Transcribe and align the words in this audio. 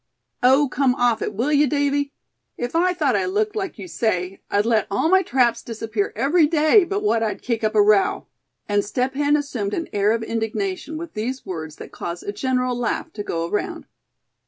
"Oh! 0.41 0.67
come 0.67 0.95
off, 0.95 1.21
will 1.21 1.53
you, 1.53 1.67
Davy; 1.67 2.11
if 2.57 2.75
I 2.75 2.91
thought 2.91 3.15
I 3.15 3.27
looked 3.27 3.55
like 3.55 3.77
you 3.77 3.87
say, 3.87 4.41
I'd 4.49 4.65
let 4.65 4.87
all 4.89 5.09
my 5.09 5.21
traps 5.21 5.61
disappear 5.61 6.11
every 6.15 6.47
day 6.47 6.83
but 6.85 7.03
what 7.03 7.21
I'd 7.21 7.43
kick 7.43 7.63
up 7.63 7.75
a 7.75 7.83
row," 7.83 8.25
and 8.67 8.83
Step 8.83 9.13
Hen 9.13 9.35
assumed 9.37 9.75
an 9.75 9.87
air 9.93 10.11
of 10.11 10.23
indignation 10.23 10.97
with 10.97 11.13
these 11.13 11.45
words 11.45 11.75
that 11.75 11.91
caused 11.91 12.23
a 12.23 12.31
general 12.31 12.75
laugh 12.75 13.13
to 13.13 13.21
go 13.21 13.47
around. 13.47 13.85